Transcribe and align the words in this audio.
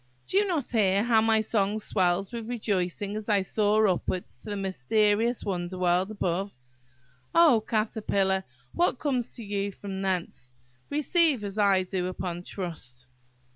Do 0.25 0.35
you 0.37 0.47
not 0.47 0.71
hear 0.71 1.03
how 1.03 1.21
my 1.21 1.41
song 1.41 1.77
swells 1.77 2.31
with 2.31 2.49
rejoicing 2.49 3.15
as 3.15 3.29
I 3.29 3.43
soar 3.43 3.87
upwards 3.87 4.35
to 4.37 4.49
the 4.49 4.55
mysterious 4.55 5.43
wonder 5.43 5.77
world 5.77 6.09
above? 6.09 6.57
Oh, 7.35 7.63
Caterpillar! 7.69 8.43
what 8.73 8.97
comes 8.97 9.35
to 9.35 9.43
you 9.43 9.71
from 9.71 10.01
thence, 10.01 10.51
receive, 10.89 11.43
as 11.43 11.59
I 11.59 11.83
do, 11.83 12.07
upon 12.07 12.41
trust." 12.41 13.05